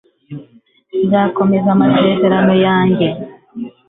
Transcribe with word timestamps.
nzakomeza 1.05 1.67
amasezerano 1.75 2.53
yanjye 2.65 3.07